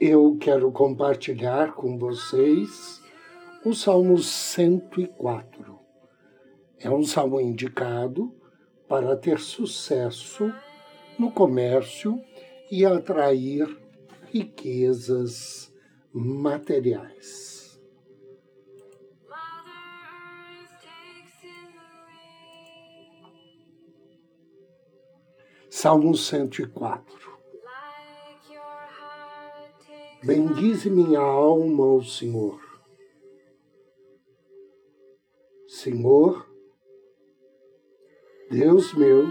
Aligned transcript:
eu 0.00 0.36
quero 0.40 0.70
compartilhar 0.70 1.74
com 1.74 1.98
vocês 1.98 3.02
o 3.64 3.74
Salmo 3.74 4.18
104. 4.18 5.78
É 6.78 6.88
um 6.88 7.02
salmo 7.02 7.40
indicado 7.40 8.32
para 8.86 9.16
ter 9.16 9.40
sucesso 9.40 10.52
no 11.18 11.32
comércio 11.32 12.22
e 12.70 12.86
atrair 12.86 13.66
riquezas 14.32 15.72
materiais. 16.12 17.80
Salmo 25.68 26.14
104 26.14 27.27
Bendize 30.22 30.90
minha 30.90 31.20
alma 31.20 31.84
ao 31.84 32.02
Senhor. 32.02 32.60
Senhor, 35.68 36.48
Deus 38.50 38.92
meu, 38.94 39.26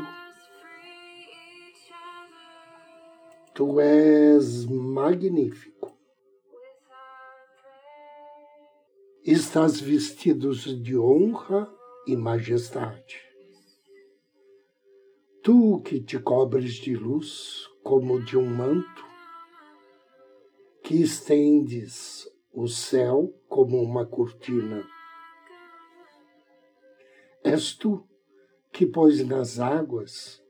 Tu 3.57 3.79
és 3.81 4.65
magnífico. 4.67 5.91
Estás 9.25 9.81
vestidos 9.81 10.79
de 10.83 10.95
honra 10.95 11.67
e 12.05 12.15
majestade. 12.15 13.19
Tu 15.41 15.81
que 15.81 15.99
te 15.99 16.19
cobres 16.19 16.75
de 16.75 16.95
luz 16.95 17.67
como 17.83 18.23
de 18.23 18.37
um 18.37 18.45
manto, 18.45 19.06
que 20.87 21.01
estendes 21.01 22.25
o 22.53 22.65
céu 22.65 23.37
como 23.49 23.83
uma 23.83 24.05
cortina. 24.05 24.87
És 27.43 27.75
tu 27.75 28.07
que 28.71 28.85
pôs 28.85 29.21
nas 29.27 29.59
águas 29.59 30.41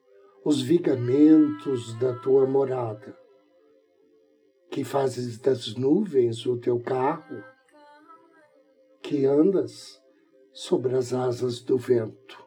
os 0.46 0.62
vigamentos 0.62 1.98
da 1.98 2.14
tua 2.20 2.46
morada, 2.46 3.18
que 4.70 4.84
fazes 4.84 5.40
das 5.40 5.74
nuvens 5.74 6.46
o 6.46 6.56
teu 6.56 6.80
carro, 6.80 7.44
que 9.02 9.26
andas 9.26 10.00
sobre 10.54 10.96
as 10.96 11.14
asas 11.14 11.62
do 11.62 11.80
vento. 11.80 12.46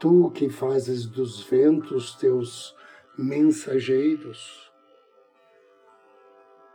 Tu 0.00 0.30
que 0.30 0.48
fazes 0.48 1.04
dos 1.04 1.42
ventos 1.42 2.14
teus 2.14 2.74
mensageiros, 3.18 4.65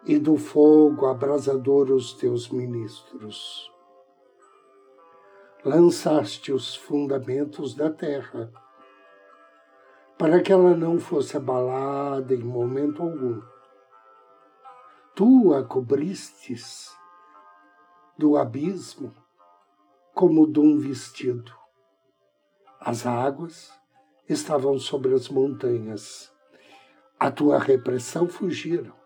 e 0.05 0.17
do 0.17 0.35
fogo 0.35 1.05
abrasador 1.05 1.91
os 1.91 2.13
teus 2.13 2.49
ministros. 2.49 3.71
Lançaste 5.63 6.51
os 6.51 6.75
fundamentos 6.75 7.75
da 7.75 7.91
terra, 7.91 8.51
para 10.17 10.41
que 10.41 10.51
ela 10.51 10.75
não 10.75 10.99
fosse 10.99 11.37
abalada 11.37 12.33
em 12.33 12.43
momento 12.43 13.03
algum. 13.03 13.41
Tu 15.15 15.53
a 15.53 15.63
cobristes 15.63 16.97
do 18.17 18.37
abismo 18.37 19.13
como 20.15 20.51
de 20.51 20.59
um 20.59 20.79
vestido. 20.79 21.53
As 22.79 23.05
águas 23.05 23.71
estavam 24.27 24.79
sobre 24.79 25.13
as 25.13 25.29
montanhas. 25.29 26.31
A 27.19 27.29
tua 27.29 27.59
repressão 27.59 28.27
fugiram 28.27 29.00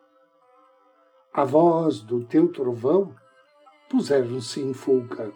a 1.38 1.44
voz 1.44 2.00
do 2.00 2.24
teu 2.24 2.50
trovão 2.50 3.14
puseram-se 3.90 4.62
em 4.62 4.74
fuga. 4.74 5.34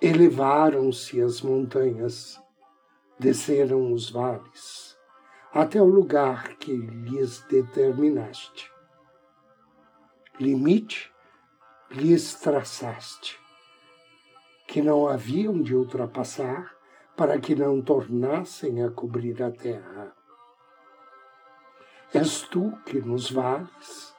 Elevaram-se 0.00 1.20
as 1.20 1.42
montanhas, 1.42 2.40
desceram 3.18 3.92
os 3.92 4.08
vales, 4.08 4.96
até 5.52 5.82
o 5.82 5.84
lugar 5.84 6.56
que 6.56 6.74
lhes 6.74 7.42
determinaste. 7.42 8.72
Limite 10.40 11.12
lhes 11.90 12.36
traçaste, 12.36 13.38
que 14.66 14.80
não 14.80 15.08
haviam 15.08 15.60
de 15.60 15.76
ultrapassar, 15.76 16.74
para 17.14 17.38
que 17.38 17.54
não 17.54 17.82
tornassem 17.82 18.82
a 18.82 18.90
cobrir 18.90 19.42
a 19.42 19.50
terra. 19.50 20.19
És 22.12 22.40
tu 22.42 22.72
que 22.84 23.00
nos 23.00 23.30
vales, 23.30 24.14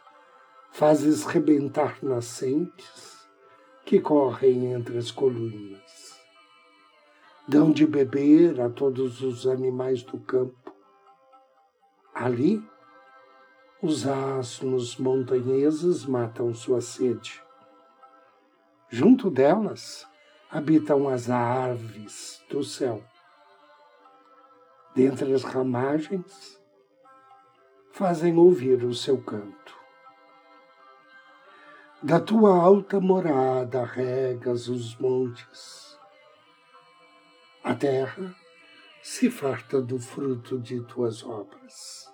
fazes 0.72 1.26
rebentar 1.26 1.98
nascentes 2.02 3.28
que 3.86 4.00
correm 4.00 4.72
entre 4.72 4.98
as 4.98 5.12
colunas. 5.12 6.18
Dão 7.46 7.70
de 7.70 7.86
beber 7.86 8.62
a 8.62 8.70
todos 8.70 9.22
os 9.22 9.46
animais 9.46 10.04
do 10.04 10.18
campo. 10.20 10.74
Ali, 12.16 12.64
os 13.82 14.08
asnos 14.08 14.96
montanheses 14.96 16.06
matam 16.06 16.54
sua 16.54 16.80
sede. 16.80 17.44
Junto 18.88 19.30
delas 19.30 20.08
habitam 20.50 21.10
as 21.10 21.30
aves 21.30 22.42
do 22.50 22.64
céu. 22.64 23.04
Dentre 24.96 25.34
as 25.34 25.44
ramagens, 25.44 26.61
fazem 27.92 28.38
ouvir 28.38 28.84
o 28.84 28.94
seu 28.94 29.22
canto. 29.22 29.76
Da 32.02 32.20
tua 32.20 32.56
alta 32.56 33.00
morada 33.00 33.84
regas 33.84 34.68
os 34.68 34.96
montes. 34.98 35.98
A 37.64 37.76
terra 37.76 38.34
se 39.04 39.30
farta 39.30 39.82
do 39.82 40.00
fruto 40.00 40.58
de 40.58 40.82
tuas 40.82 41.24
obras. 41.24 42.10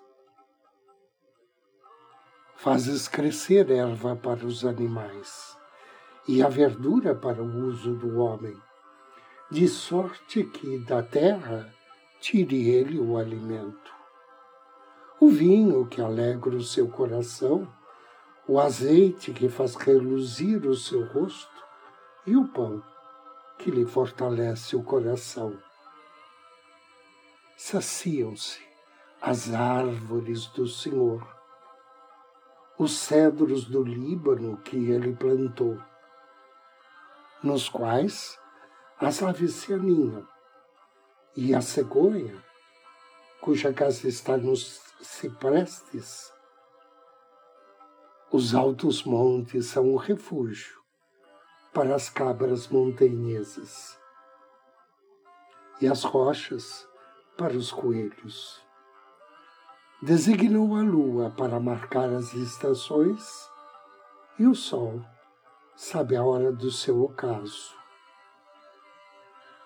Fazes 2.56 3.08
crescer 3.08 3.70
erva 3.70 4.16
para 4.16 4.46
os 4.46 4.66
animais 4.66 5.56
e 6.28 6.44
a 6.44 6.50
verdura 6.50 7.16
para 7.16 7.42
o 7.42 7.68
uso 7.68 7.94
do 7.96 8.20
homem, 8.20 8.58
de 9.50 9.68
sorte 9.68 10.44
que 10.44 10.80
da 10.80 11.02
terra 11.02 11.72
tire 12.20 12.68
ele 12.68 13.00
o 13.00 13.16
alimento 13.16 13.97
o 15.20 15.30
vinho 15.30 15.88
que 15.88 16.00
alegra 16.00 16.56
o 16.56 16.64
seu 16.64 16.88
coração, 16.88 17.68
o 18.48 18.60
azeite 18.60 19.34
que 19.34 19.50
faz 19.50 19.76
reluzir 19.76 20.66
o 20.68 20.76
seu 20.76 21.06
rosto 21.06 21.66
e 22.26 22.36
o 22.36 22.48
pão 22.48 22.84
que 23.58 23.72
lhe 23.72 23.86
fortalece 23.86 24.76
o 24.76 24.84
coração. 24.84 25.58
Saciam-se 27.58 28.62
as 29.20 29.52
árvores 29.52 30.46
do 30.48 30.68
Senhor, 30.68 31.28
os 32.78 32.92
cedros 32.92 33.66
do 33.66 33.84
Líbano 33.84 34.58
que 34.58 34.78
ele 34.92 35.16
plantou, 35.16 35.82
nos 37.42 37.68
quais 37.68 38.38
as 39.00 39.24
aves 39.24 39.56
se 39.56 39.74
aninham, 39.74 40.28
e 41.36 41.56
a 41.56 41.62
cegonha 41.62 42.47
cuja 43.48 43.72
casa 43.72 44.10
está 44.10 44.36
nos 44.36 44.82
ciprestes, 45.00 46.34
Os 48.30 48.54
altos 48.54 49.06
montes 49.06 49.68
são 49.68 49.94
o 49.94 49.96
refúgio 49.96 50.78
para 51.74 51.96
as 51.96 52.10
cabras 52.10 52.68
montanhesas 52.68 53.98
e 55.80 55.88
as 55.88 56.04
rochas 56.04 56.86
para 57.38 57.54
os 57.54 57.72
coelhos. 57.72 58.62
Designou 60.02 60.76
a 60.76 60.82
lua 60.82 61.30
para 61.30 61.58
marcar 61.58 62.12
as 62.12 62.34
estações 62.34 63.50
e 64.38 64.46
o 64.46 64.54
sol 64.54 65.02
sabe 65.74 66.18
a 66.18 66.24
hora 66.26 66.52
do 66.52 66.70
seu 66.70 67.02
ocaso. 67.02 67.74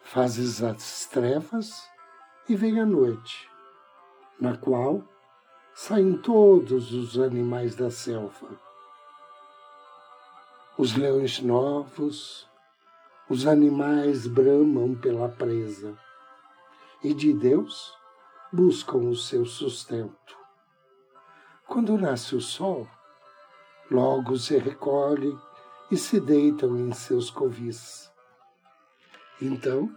Fazes 0.03 0.61
as 0.61 1.07
trevas 1.07 1.81
e 2.47 2.55
vem 2.55 2.79
a 2.79 2.85
noite, 2.85 3.50
na 4.41 4.57
qual 4.57 5.03
saem 5.75 6.17
todos 6.17 6.91
os 6.93 7.19
animais 7.19 7.75
da 7.75 7.91
selva. 7.91 8.59
Os 10.75 10.95
leões 10.95 11.39
novos, 11.39 12.49
os 13.29 13.45
animais 13.45 14.25
bramam 14.25 14.95
pela 14.95 15.29
presa, 15.29 15.95
e 17.03 17.13
de 17.13 17.31
Deus 17.33 17.95
buscam 18.51 18.97
o 19.09 19.15
seu 19.15 19.45
sustento. 19.45 20.35
Quando 21.67 21.97
nasce 21.97 22.35
o 22.35 22.41
sol, 22.41 22.87
logo 23.91 24.35
se 24.37 24.57
recolhem 24.57 25.37
e 25.91 25.97
se 25.97 26.19
deitam 26.19 26.75
em 26.77 26.91
seus 26.93 27.29
covis. 27.29 28.11
Então, 29.39 29.95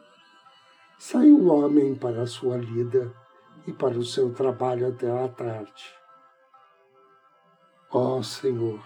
sai 0.98 1.30
o 1.30 1.46
homem 1.46 1.94
para 1.94 2.22
a 2.22 2.26
sua 2.26 2.58
lida 2.58 3.23
e 3.66 3.72
para 3.72 3.98
o 3.98 4.04
seu 4.04 4.32
trabalho 4.32 4.88
até 4.88 5.10
a 5.10 5.28
tarde. 5.28 5.94
Ó 7.90 8.22
Senhor, 8.22 8.82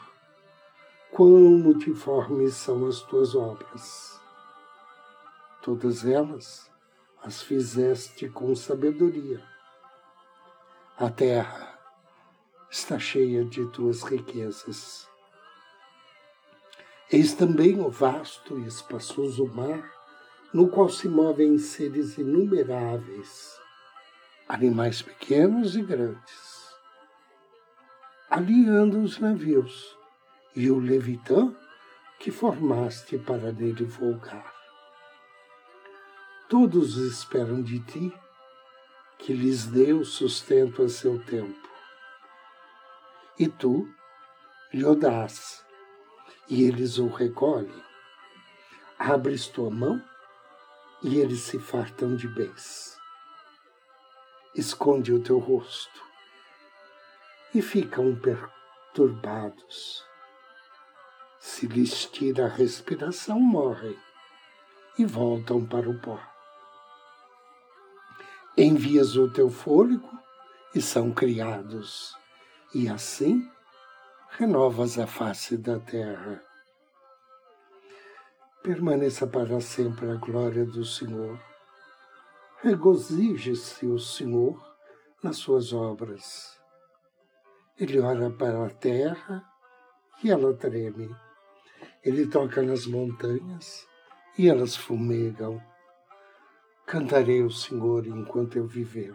quão 1.10 1.58
multiformes 1.58 2.54
são 2.54 2.86
as 2.86 3.00
tuas 3.00 3.34
obras. 3.34 4.20
Todas 5.62 6.04
elas 6.04 6.70
as 7.22 7.42
fizeste 7.42 8.28
com 8.28 8.54
sabedoria. 8.54 9.42
A 10.96 11.10
terra 11.10 11.78
está 12.70 12.98
cheia 12.98 13.44
de 13.44 13.66
tuas 13.70 14.02
riquezas. 14.02 15.08
Eis 17.10 17.34
também 17.34 17.80
o 17.80 17.90
vasto 17.90 18.58
e 18.58 18.66
espaçoso 18.66 19.46
mar, 19.46 19.90
no 20.52 20.68
qual 20.68 20.88
se 20.88 21.08
movem 21.08 21.58
seres 21.58 22.18
inumeráveis 22.18 23.57
animais 24.48 25.02
pequenos 25.02 25.76
e 25.76 25.82
grandes. 25.82 26.74
Ali 28.30 28.66
andam 28.66 29.02
os 29.02 29.18
navios 29.18 29.94
e 30.56 30.70
o 30.70 30.78
levitã 30.78 31.54
que 32.18 32.30
formaste 32.30 33.18
para 33.18 33.52
nele 33.52 33.86
folgar. 33.86 34.54
Todos 36.48 36.96
esperam 36.96 37.62
de 37.62 37.78
ti 37.80 38.12
que 39.18 39.34
lhes 39.34 39.66
dê 39.66 39.92
o 39.92 40.04
sustento 40.04 40.82
a 40.82 40.88
seu 40.88 41.22
tempo. 41.24 41.68
E 43.38 43.48
tu 43.48 43.86
lhe 44.72 44.84
o 44.84 44.94
dás, 44.94 45.64
e 46.48 46.64
eles 46.64 46.98
o 46.98 47.08
recolhem. 47.08 47.84
Abres 48.98 49.46
tua 49.46 49.70
mão, 49.70 50.02
e 51.02 51.18
eles 51.18 51.40
se 51.40 51.58
fartam 51.58 52.16
de 52.16 52.26
bens 52.26 52.97
esconde 54.54 55.12
o 55.12 55.22
teu 55.22 55.38
rosto 55.38 56.02
e 57.54 57.62
ficam 57.62 58.14
perturbados. 58.16 60.04
Se 61.38 61.66
lhes 61.66 62.06
tira 62.06 62.46
a 62.46 62.48
respiração, 62.48 63.38
morrem 63.40 63.96
e 64.98 65.04
voltam 65.04 65.64
para 65.64 65.88
o 65.88 65.98
pó. 65.98 66.20
Envias 68.56 69.16
o 69.16 69.30
teu 69.30 69.48
fôlego 69.48 70.10
e 70.74 70.82
são 70.82 71.12
criados, 71.12 72.16
e 72.74 72.88
assim 72.88 73.48
renovas 74.30 74.98
a 74.98 75.06
face 75.06 75.56
da 75.56 75.78
terra. 75.78 76.42
Permaneça 78.62 79.26
para 79.26 79.60
sempre 79.60 80.10
a 80.10 80.16
glória 80.16 80.64
do 80.66 80.84
Senhor 80.84 81.40
regozije-se 82.60 83.86
o 83.86 83.98
Senhor 83.98 84.60
nas 85.22 85.36
suas 85.36 85.72
obras. 85.72 86.58
Ele 87.78 88.00
olha 88.00 88.30
para 88.30 88.66
a 88.66 88.70
terra 88.70 89.44
e 90.22 90.30
ela 90.30 90.52
treme. 90.54 91.14
Ele 92.02 92.26
toca 92.26 92.60
nas 92.62 92.86
montanhas 92.86 93.86
e 94.36 94.48
elas 94.48 94.74
fumegam. 94.74 95.62
Cantarei 96.84 97.42
o 97.42 97.50
Senhor 97.50 98.06
enquanto 98.06 98.56
eu 98.56 98.66
viver. 98.66 99.14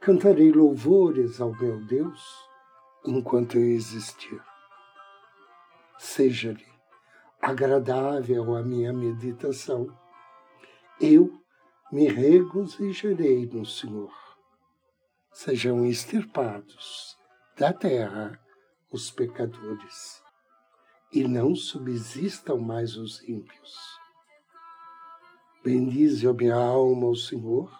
Cantarei 0.00 0.50
louvores 0.50 1.40
ao 1.40 1.52
meu 1.56 1.78
Deus 1.84 2.48
enquanto 3.04 3.58
eu 3.58 3.64
existir. 3.64 4.42
Seja-lhe 5.98 6.66
agradável 7.40 8.56
a 8.56 8.62
minha 8.62 8.92
meditação. 8.92 9.86
Eu 11.00 11.39
me 11.90 12.06
regozijarei 12.06 13.46
no 13.46 13.66
Senhor. 13.66 14.12
Sejam 15.32 15.84
extirpados 15.84 17.16
da 17.56 17.72
terra 17.72 18.40
os 18.92 19.10
pecadores, 19.10 20.22
e 21.12 21.26
não 21.26 21.54
subsistam 21.54 22.58
mais 22.58 22.96
os 22.96 23.22
ímpios. 23.28 23.76
Bendize 25.62 26.26
a 26.26 26.32
minha 26.32 26.54
alma 26.54 27.06
o 27.06 27.16
Senhor, 27.16 27.70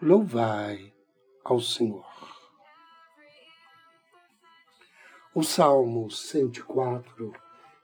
louvai 0.00 0.92
ao 1.44 1.60
Senhor. 1.60 2.06
O 5.34 5.42
Salmo 5.42 6.10
104 6.10 7.32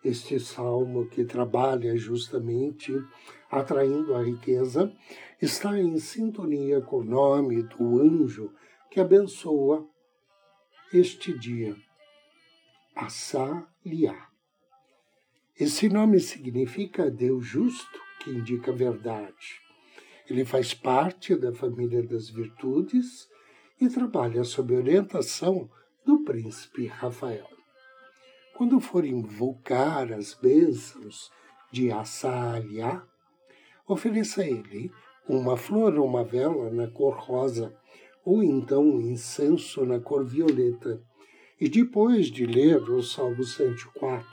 este 0.06 0.38
salmo 0.38 1.06
que 1.06 1.25
trabalha 1.25 1.96
justamente 1.96 2.92
atraindo 3.50 4.14
a 4.14 4.22
riqueza, 4.22 4.92
está 5.40 5.78
em 5.78 5.98
sintonia 5.98 6.80
com 6.80 6.98
o 6.98 7.04
nome 7.04 7.62
do 7.62 8.00
anjo 8.00 8.52
que 8.90 9.00
abençoa 9.00 9.86
este 10.92 11.36
dia, 11.36 11.76
Assaliá. 12.94 14.28
Esse 15.58 15.88
nome 15.88 16.20
significa 16.20 17.10
Deus 17.10 17.46
justo, 17.46 18.00
que 18.20 18.30
indica 18.30 18.70
a 18.70 18.75
verdade. 18.75 19.60
Ele 20.28 20.44
faz 20.44 20.75
parte 20.75 21.34
da 21.34 21.52
família 21.52 22.02
das 22.02 22.28
virtudes 22.28 23.28
e 23.80 23.88
trabalha 23.88 24.44
sob 24.44 24.75
orientação 24.75 25.70
do 26.04 26.25
príncipe 26.25 26.86
Rafael. 26.86 27.55
Quando 28.56 28.80
for 28.80 29.04
invocar 29.04 30.10
as 30.14 30.32
bênçãos 30.32 31.30
de 31.70 31.92
Assalia, 31.92 33.02
ofereça 33.86 34.40
a 34.40 34.46
ele 34.46 34.90
uma 35.28 35.58
flor 35.58 35.94
ou 35.98 36.06
uma 36.06 36.25
vela 36.25 36.70
na 36.70 36.88
cor 36.88 37.18
rosa, 37.18 37.78
ou 38.25 38.42
então 38.42 38.82
um 38.82 39.02
incenso 39.02 39.84
na 39.84 40.00
cor 40.00 40.25
violeta, 40.25 41.02
e 41.60 41.68
depois 41.68 42.28
de 42.28 42.46
ler 42.46 42.82
o 42.88 43.02
Salmo 43.02 43.44
104, 43.44 44.26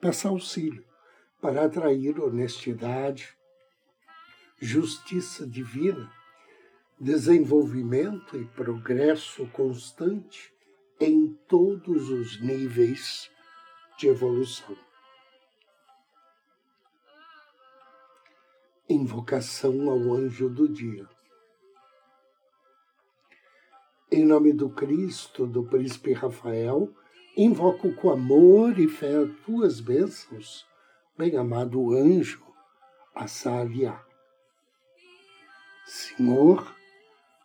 peça 0.00 0.28
auxílio 0.28 0.84
para 1.40 1.64
atrair 1.64 2.18
honestidade, 2.20 3.36
justiça 4.60 5.46
divina, 5.46 6.10
desenvolvimento 6.98 8.36
e 8.36 8.44
progresso 8.46 9.46
constante 9.52 10.55
em 10.98 11.34
todos 11.46 12.08
os 12.08 12.40
níveis 12.40 13.30
de 13.98 14.08
evolução. 14.08 14.76
Invocação 18.88 19.90
ao 19.90 20.14
anjo 20.14 20.48
do 20.48 20.66
dia. 20.66 21.06
Em 24.10 24.24
nome 24.24 24.54
do 24.54 24.70
Cristo, 24.70 25.46
do 25.46 25.64
príncipe 25.64 26.14
Rafael, 26.14 26.90
invoco 27.36 27.92
com 27.94 28.10
amor 28.10 28.78
e 28.78 28.88
fé 28.88 29.16
as 29.16 29.30
tuas 29.44 29.80
bênçãos, 29.80 30.66
bem-amado 31.18 31.92
anjo, 31.92 32.42
Assalia. 33.14 34.00
Senhor, 35.84 36.74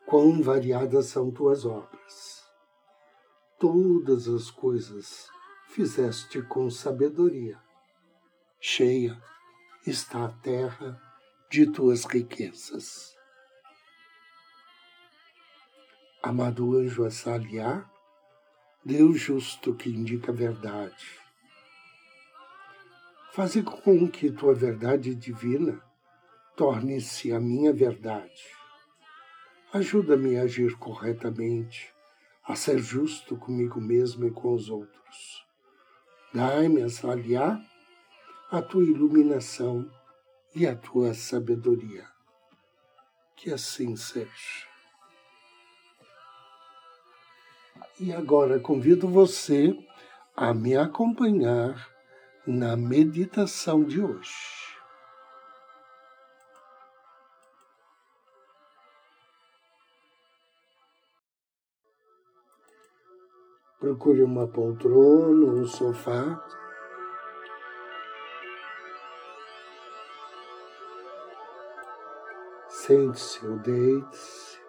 quão 0.06 0.42
variadas 0.42 1.08
são 1.08 1.32
tuas 1.32 1.66
obras 1.66 2.41
todas 3.62 4.28
as 4.28 4.50
coisas 4.50 5.30
fizeste 5.68 6.42
com 6.42 6.68
sabedoria. 6.72 7.60
Cheia 8.60 9.22
está 9.86 10.26
a 10.26 10.30
terra 10.30 11.00
de 11.48 11.68
tuas 11.68 12.04
riquezas. 12.06 13.16
Amado 16.24 16.76
anjo 16.76 17.06
Assaliá, 17.06 17.88
Deus 18.84 19.20
justo 19.20 19.76
que 19.76 19.92
indica 19.92 20.32
a 20.32 20.36
verdade. 20.36 21.20
Faze 23.32 23.62
com 23.62 24.10
que 24.10 24.32
tua 24.32 24.56
verdade 24.56 25.14
divina 25.14 25.80
torne-se 26.56 27.32
a 27.32 27.40
minha 27.40 27.72
verdade. 27.72 28.44
Ajuda-me 29.72 30.40
a 30.40 30.44
agir 30.44 30.76
corretamente, 30.78 31.94
a 32.44 32.56
ser 32.56 32.80
justo 32.80 33.38
comigo 33.38 33.80
mesmo 33.80 34.26
e 34.26 34.32
com 34.32 34.54
os 34.54 34.70
outros. 34.70 35.46
Dai-me 36.34 36.82
a 36.82 37.12
aliar 37.12 37.62
a 38.50 38.62
tua 38.62 38.84
iluminação 38.84 39.90
e 40.56 40.68
a 40.68 40.76
tua 40.76 41.14
sabedoria. 41.14 42.06
Que 43.36 43.52
assim 43.52 43.96
seja. 43.96 44.68
E 48.00 48.14
agora 48.14 48.60
convido 48.60 49.08
você 49.08 49.78
a 50.36 50.54
me 50.54 50.76
acompanhar 50.76 51.90
na 52.48 52.76
meditação 52.76 53.84
de 53.84 54.02
hoje. 54.02 54.61
Procure 63.82 64.22
uma 64.22 64.48
poltrona, 64.48 65.54
um 65.54 65.66
sofá. 65.66 66.40
Sente-se 72.70 73.44
ou 73.44 73.58
deite-se. 73.58 74.62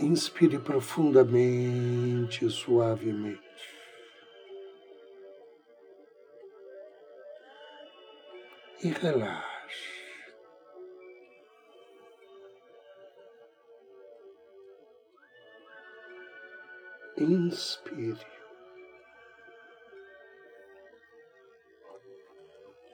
Inspire 0.00 0.58
profundamente 0.58 2.44
e 2.44 2.50
suavemente. 2.50 3.40
E 8.82 8.88
relaxe. 8.88 9.53
Inspire. 17.16 18.26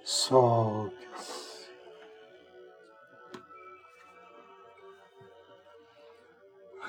Solte-se. 0.05 1.51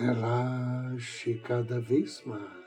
relaxe 0.02 1.36
cada 1.36 1.80
vez 1.80 2.24
mais. 2.26 2.62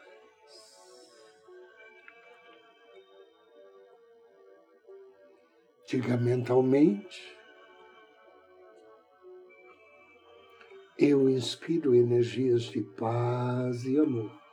Diga 5.87 6.17
mentalmente: 6.17 7.37
Eu 10.99 11.29
inspiro 11.29 11.95
energias 11.95 12.63
de 12.63 12.83
paz 12.83 13.85
e 13.85 13.99
amor. 13.99 14.44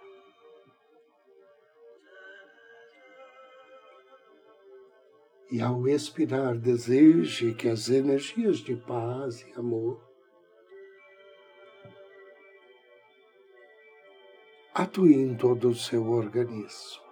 E 5.52 5.62
ao 5.62 5.86
expirar, 5.86 6.58
deseje 6.58 7.54
que 7.54 7.68
as 7.68 7.90
energias 7.90 8.60
de 8.60 8.74
paz 8.74 9.42
e 9.42 9.52
amor 9.60 10.02
atue 14.74 15.14
em 15.14 15.36
todo 15.36 15.68
o 15.68 15.76
seu 15.76 16.10
organismo. 16.10 17.04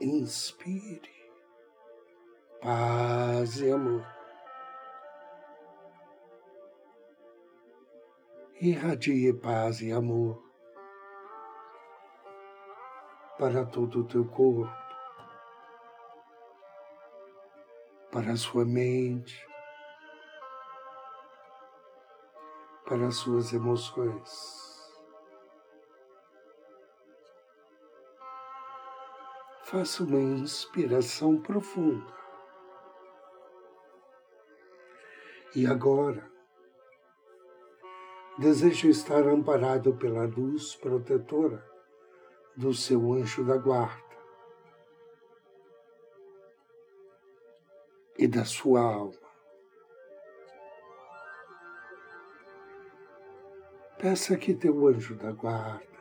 Inspire 0.00 1.12
paz 2.62 3.60
e 3.60 3.70
amor. 3.70 4.06
Irradie 8.62 9.34
paz 9.34 9.82
e 9.82 9.92
amor 9.92 10.51
para 13.38 13.64
todo 13.64 14.00
o 14.00 14.04
teu 14.04 14.24
corpo, 14.26 14.70
para 18.10 18.32
a 18.32 18.36
sua 18.36 18.64
mente, 18.64 19.46
para 22.86 23.06
as 23.06 23.16
suas 23.16 23.52
emoções. 23.52 24.62
Faça 29.64 30.04
uma 30.04 30.20
inspiração 30.20 31.40
profunda. 31.40 32.12
E 35.56 35.66
agora, 35.66 36.30
desejo 38.38 38.88
estar 38.88 39.26
amparado 39.26 39.94
pela 39.96 40.24
luz 40.24 40.74
protetora 40.74 41.71
do 42.56 42.74
seu 42.74 43.12
anjo 43.12 43.44
da 43.44 43.56
guarda 43.56 44.02
e 48.18 48.26
da 48.26 48.44
sua 48.44 48.80
alma. 48.80 49.32
Peça 53.98 54.36
que 54.36 54.54
teu 54.54 54.86
anjo 54.86 55.14
da 55.14 55.32
guarda 55.32 55.92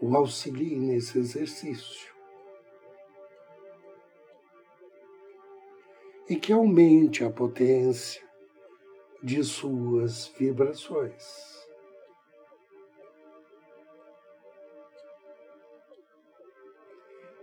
o 0.00 0.16
auxilie 0.16 0.78
nesse 0.78 1.18
exercício 1.18 2.12
e 6.28 6.36
que 6.36 6.52
aumente 6.52 7.22
a 7.22 7.30
potência 7.30 8.22
de 9.22 9.44
suas 9.44 10.28
vibrações. 10.28 11.59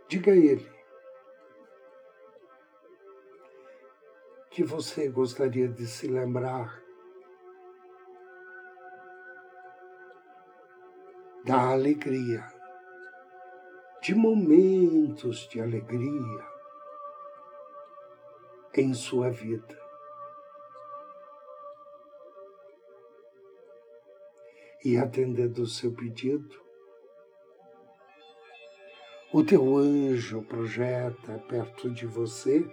Diga 0.10 0.32
a 0.32 0.36
ele 0.36 0.72
que 4.50 4.64
você 4.64 5.10
gostaria 5.10 5.68
de 5.68 5.86
se 5.86 6.08
lembrar 6.08 6.82
da 11.44 11.72
alegria, 11.72 12.48
de 14.02 14.16
momentos 14.16 15.48
de 15.50 15.60
alegria 15.60 16.46
em 18.76 18.94
sua 18.94 19.30
vida. 19.30 19.78
E 24.86 24.98
atendendo 24.98 25.64
o 25.64 25.68
seu 25.68 25.94
pedido, 25.94 26.67
o 29.38 29.44
teu 29.44 29.78
anjo 29.78 30.42
projeta 30.42 31.38
perto 31.48 31.92
de 31.92 32.08
você 32.08 32.66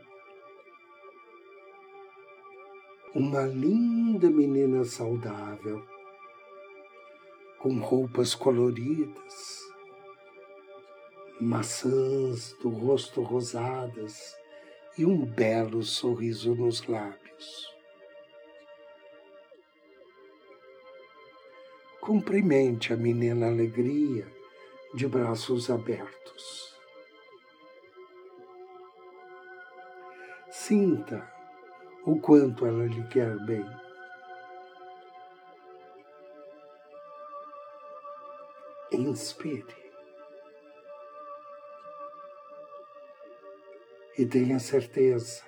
uma 3.15 3.43
linda 3.43 4.31
menina 4.31 4.83
saudável 4.83 5.85
com 7.59 7.79
roupas 7.81 8.35
coloridas, 8.35 9.61
maçãs 11.39 12.55
do 12.63 12.71
rosto 12.71 13.21
rosadas 13.21 14.35
e 14.97 15.05
um 15.05 15.23
belo 15.23 15.83
sorriso 15.83 16.55
nos 16.55 16.87
lábios. 16.87 17.77
Cumprimente 22.01 22.91
a 22.91 22.97
menina 22.97 23.49
alegria 23.49 24.34
de 24.95 25.09
braços 25.09 25.69
abertos. 25.69 26.79
Sinta 30.51 31.29
o 32.07 32.21
quanto 32.21 32.65
ela 32.65 32.87
lhe 32.87 33.07
quer 33.09 33.37
bem. 33.45 33.67
Inspire. 38.93 39.85
E 44.17 44.25
tenha 44.25 44.61
certeza 44.61 45.43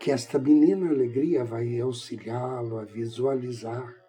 que 0.00 0.10
esta 0.10 0.38
menina 0.38 0.90
alegria 0.90 1.44
vai 1.44 1.78
auxiliá-lo 1.78 2.78
a 2.78 2.84
visualizar 2.84 4.03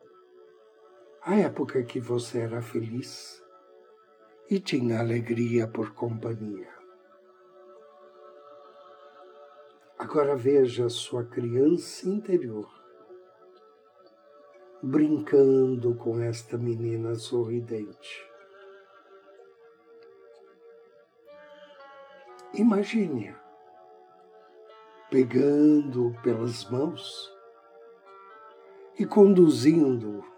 a 1.25 1.35
época 1.37 1.81
que 1.81 1.99
você 1.99 2.41
era 2.41 2.61
feliz 2.61 3.43
e 4.47 4.59
tinha 4.59 4.99
alegria 4.99 5.67
por 5.67 5.95
companhia. 5.95 6.71
Agora 9.97 10.35
veja 10.35 10.87
sua 10.87 11.25
criança 11.25 12.07
interior 12.07 12.69
brincando 14.83 15.95
com 15.95 16.19
esta 16.19 16.59
menina 16.59 17.15
sorridente. 17.15 18.29
Imagine-a 22.53 23.43
pegando 25.09 26.15
pelas 26.21 26.69
mãos 26.69 27.33
e 28.99 29.07
conduzindo 29.07 30.34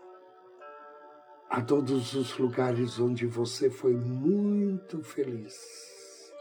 a 1.58 1.62
todos 1.64 2.14
os 2.14 2.38
lugares 2.38 3.00
onde 3.00 3.26
você 3.26 3.68
foi 3.68 3.96
muito 3.96 5.02
feliz. 5.02 6.32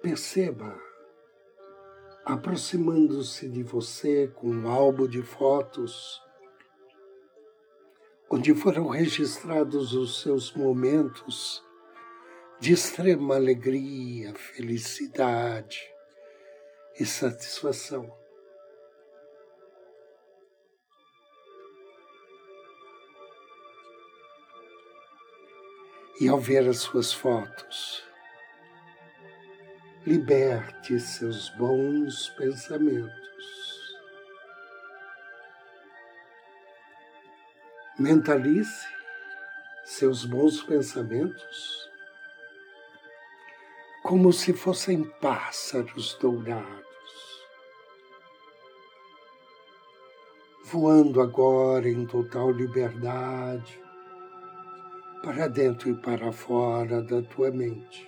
Perceba, 0.00 0.80
aproximando-se 2.24 3.46
de 3.46 3.62
você 3.62 4.26
com 4.28 4.48
um 4.48 4.68
álbum 4.68 5.06
de 5.06 5.22
fotos, 5.22 6.22
onde 8.30 8.54
foram 8.54 8.88
registrados 8.88 9.92
os 9.92 10.22
seus 10.22 10.54
momentos 10.54 11.62
de 12.58 12.72
extrema 12.72 13.34
alegria, 13.34 14.34
felicidade 14.34 15.78
e 16.98 17.04
satisfação. 17.04 18.23
E 26.20 26.28
ao 26.28 26.38
ver 26.38 26.68
as 26.68 26.78
suas 26.78 27.12
fotos, 27.12 28.04
liberte 30.06 31.00
seus 31.00 31.48
bons 31.50 32.28
pensamentos. 32.30 33.98
Mentalize 37.98 38.86
seus 39.84 40.24
bons 40.24 40.62
pensamentos 40.62 41.90
como 44.04 44.32
se 44.32 44.52
fossem 44.52 45.02
pássaros 45.20 46.14
dourados, 46.20 47.44
voando 50.64 51.20
agora 51.20 51.88
em 51.88 52.06
total 52.06 52.52
liberdade 52.52 53.83
para 55.24 55.48
dentro 55.48 55.88
e 55.88 55.94
para 55.94 56.30
fora 56.30 57.00
da 57.00 57.22
tua 57.22 57.50
mente. 57.50 58.06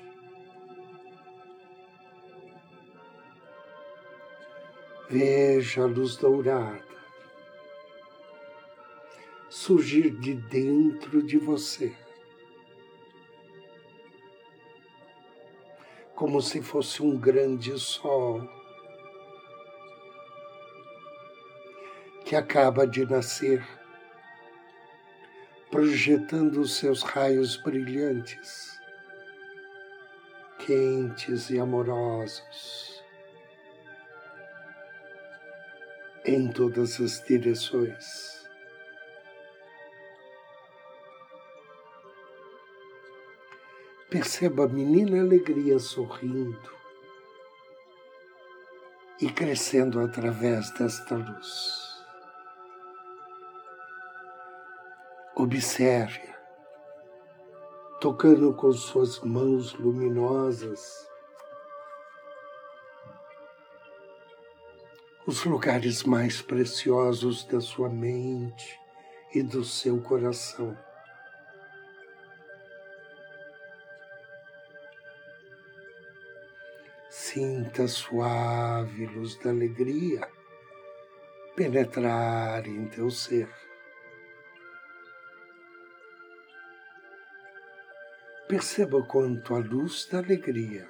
Veja 5.09 5.85
a 5.85 5.87
luz 5.87 6.17
dourada 6.17 6.85
surgir 9.49 10.11
de 10.11 10.35
dentro 10.35 11.23
de 11.23 11.39
você, 11.39 11.97
como 16.15 16.43
se 16.43 16.61
fosse 16.61 17.03
um 17.03 17.19
grande 17.19 17.79
sol 17.79 18.47
que 22.27 22.37
acaba 22.37 22.87
de 22.87 23.07
nascer, 23.07 23.67
projetando 25.71 26.67
seus 26.67 27.03
raios 27.03 27.57
brilhantes, 27.57 28.81
quentes 30.59 31.51
e 31.51 31.59
amorosos 31.59 33.05
em 36.25 36.51
todas 36.51 37.01
as 37.01 37.25
direções. 37.25 38.37
Perceba 44.11 44.65
a 44.65 44.69
menina 44.69 45.21
alegria 45.21 45.79
sorrindo 45.79 46.75
e 49.21 49.31
crescendo 49.31 50.01
através 50.01 50.71
desta 50.71 51.17
luz. 51.17 51.86
Observe, 55.39 56.35
tocando 58.01 58.55
com 58.55 58.73
suas 58.73 59.21
mãos 59.21 59.75
luminosas 59.75 61.07
os 65.27 65.45
lugares 65.45 66.05
mais 66.05 66.41
preciosos 66.41 67.45
da 67.45 67.61
sua 67.61 67.91
mente 67.91 68.81
e 69.35 69.43
do 69.43 69.63
seu 69.63 70.01
coração. 70.01 70.75
Sinta 77.11 77.83
a 77.83 77.89
suave 77.89 79.05
luz 79.05 79.37
da 79.41 79.51
alegria 79.51 80.27
penetrar 81.55 82.67
em 82.67 82.89
teu 82.89 83.11
ser. 83.11 83.66
Perceba 88.49 89.03
quanto 89.03 89.57
a 89.57 89.59
luz 89.59 90.07
da 90.07 90.19
alegria 90.19 90.89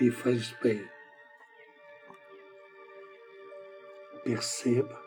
lhe 0.00 0.10
faz 0.10 0.50
bem. 0.60 0.90
Perceba 4.24 5.00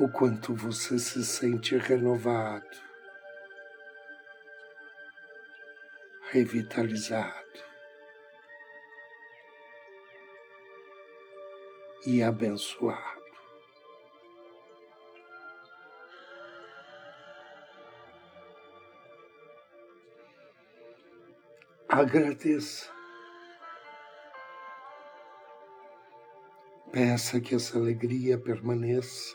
o 0.00 0.08
quanto 0.08 0.52
você 0.52 0.98
se 0.98 1.24
sente 1.24 1.76
renovado, 1.76 2.76
revitalizado 6.32 7.62
e 12.04 12.20
abençoado. 12.20 13.17
Agradeça 21.88 22.92
Peça 26.92 27.40
que 27.40 27.54
essa 27.54 27.78
alegria 27.78 28.38
permaneça 28.38 29.34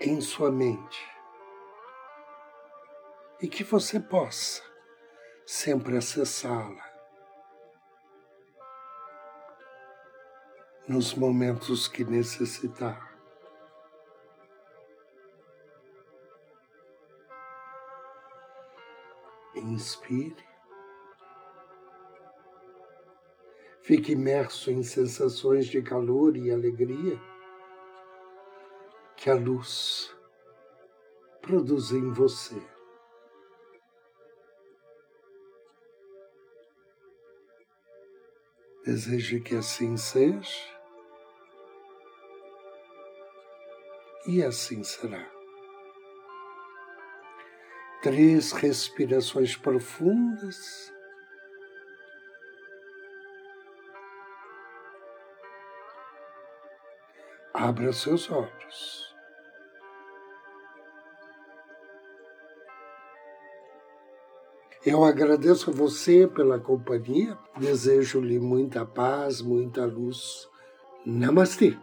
em 0.00 0.20
sua 0.20 0.52
mente 0.52 1.04
e 3.40 3.48
que 3.48 3.64
você 3.64 3.98
possa 3.98 4.62
sempre 5.44 5.96
acessá-la 5.96 6.88
nos 10.86 11.14
momentos 11.14 11.88
que 11.88 12.04
necessitar. 12.04 13.16
Inspire. 19.56 20.47
Fique 23.88 24.12
imerso 24.12 24.70
em 24.70 24.82
sensações 24.82 25.66
de 25.66 25.80
calor 25.80 26.36
e 26.36 26.50
alegria 26.50 27.18
que 29.16 29.30
a 29.30 29.34
luz 29.34 30.14
produz 31.40 31.92
em 31.92 32.12
você. 32.12 32.62
Deseje 38.84 39.40
que 39.40 39.56
assim 39.56 39.96
seja 39.96 40.78
e 44.26 44.44
assim 44.44 44.84
será. 44.84 45.26
Três 48.02 48.52
respirações 48.52 49.56
profundas 49.56 50.92
Abra 57.60 57.92
seus 57.92 58.30
olhos. 58.30 59.12
Eu 64.86 65.02
agradeço 65.04 65.70
a 65.70 65.72
você 65.72 66.28
pela 66.28 66.60
companhia, 66.60 67.36
desejo-lhe 67.58 68.38
muita 68.38 68.86
paz, 68.86 69.42
muita 69.42 69.84
luz. 69.84 70.48
Namastê! 71.04 71.76